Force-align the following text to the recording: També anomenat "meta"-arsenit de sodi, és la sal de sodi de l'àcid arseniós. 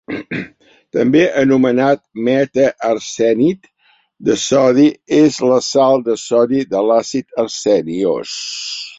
També 0.95 1.19
anomenat 1.41 1.99
"meta"-arsenit 2.29 3.69
de 4.29 4.37
sodi, 4.43 4.85
és 5.17 5.37
la 5.51 5.59
sal 5.67 6.01
de 6.07 6.15
sodi 6.23 6.63
de 6.73 6.81
l'àcid 6.87 7.39
arseniós. 7.45 8.33